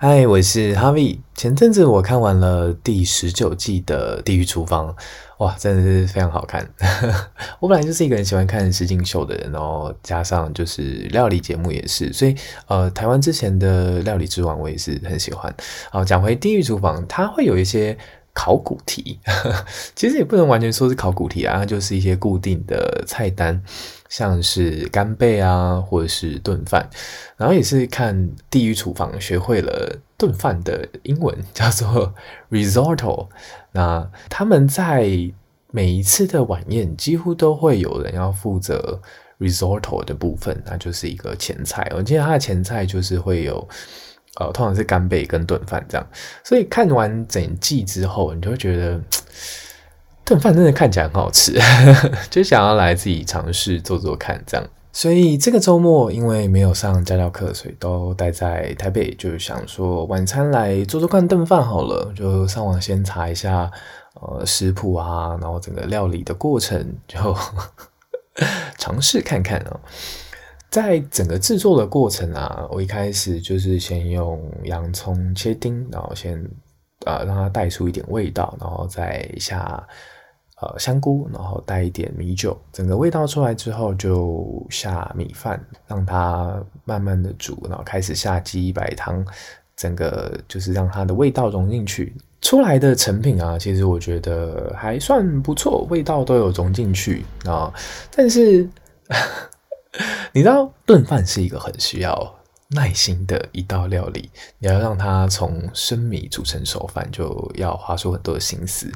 [0.00, 1.18] 嗨，我是哈维。
[1.34, 4.88] 前阵子我看完了第十九季的《地狱厨房》，
[5.38, 6.64] 哇，真的是非常好看。
[7.58, 12.36] 我本来就是一个很喜欢看实境秀的人，然后加上就是料理节目也是，所以
[12.68, 15.52] 呃，台湾之前的《料理之王》我也是很喜欢。
[15.90, 17.98] 好，讲回《地狱厨房》，它会有一些
[18.38, 19.18] 考古题，
[19.96, 23.60] 其实也不能完全说是考古题啊，就是一些固定的菜单。
[24.08, 26.88] 像是干贝啊，或者是炖饭，
[27.36, 28.16] 然后也是看
[28.48, 32.14] 《地狱厨房》学会了炖饭的英文， 叫做
[32.50, 33.28] risotto。
[33.72, 35.10] 那他们在
[35.72, 38.98] 每一次的晚宴，几乎都会有人要负责
[39.38, 41.86] risotto 的部分，那就是一个前菜。
[41.94, 43.68] 我记得他的前菜就是会有，
[44.38, 46.06] 呃，通常是干贝跟炖饭这样。
[46.42, 49.00] 所以看完整季之后，你就会觉得。
[50.24, 51.58] 炖饭真的看起来很好吃，
[52.28, 54.66] 就想要来自己尝试做做看这样。
[54.92, 62.12] 所以这个周末因为没有上家教课，所以都待在台北，就想说晚餐来做做看炖饭好了。
[62.14, 63.70] 就上网先查一下
[64.20, 67.34] 呃食谱啊，然后整个料理的过程就
[68.76, 69.80] 尝试看看啊。
[70.70, 76.34] 在整个制作的过程啊，我一开始就是先用洋葱切丁，然后先
[77.06, 79.86] 呃让它带出一点味道，然后再下。
[80.60, 89.24] 呃，香菇，然后带一点米酒，整个味道出来之后，就下米饭，让它慢慢的煮，然后开始下鸡白汤，
[89.76, 92.12] 整个就是让它的味道融进去。
[92.40, 97.72] 出来的成品啊，其实我觉得还算不错，味道都有融进去啊。
[98.10, 98.68] 但是
[100.38, 102.36] 你知道，炖饭是一个很需要
[102.68, 108.88] 耐心的一道料理，你要让它从生米煮成熟饭，就要花出很多的心思。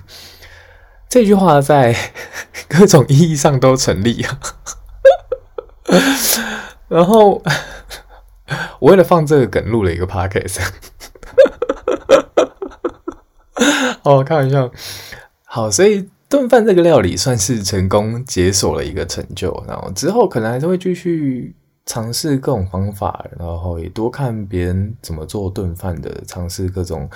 [1.08, 1.96] 这句话在
[2.68, 4.24] 各种意义上都成立。
[6.86, 7.42] 然后
[8.78, 10.64] 我为了放这个梗录了一个 podcast。
[14.04, 14.70] 哦，开玩笑。
[15.42, 19.52] 好，所以炖饭这个料理算是成功解锁了一个成就。
[19.68, 21.54] 然后之后可能还是会继续
[21.84, 27.08] 尝试各种方法，然后也多看别人怎么做炖饭的，尝试各种。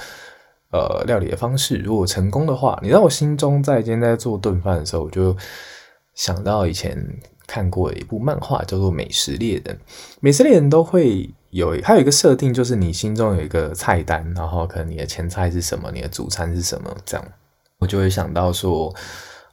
[0.73, 5.35] 呃，料理的方式，如果成功的话，你知道我心中在今天在做炖饭的时候，我就
[6.15, 6.99] 想到以前
[7.47, 9.75] 看过一部漫画，叫做《美食猎人》。
[10.21, 17.25] 美食猎人都会有，还有一个设定，就是你心中有一个菜单，然后可能你的前菜是什么，你的主餐是什么，这样
[17.87, 18.95] 就会想到说，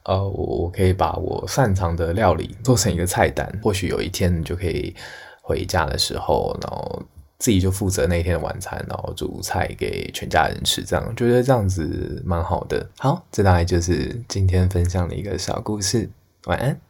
[0.04, 4.94] 呃，我我可以把我擅长的料理做成一个菜单，或许有一天你就可以
[5.40, 7.02] 回家的时候，然后。
[7.36, 12.88] 自己就负责那一天的晚餐，然后煮菜给全家人吃，这样觉得这样子蛮好的。
[12.98, 16.08] 好，这大概就是今天分享的一个小故事。
[16.46, 16.84] 晚安。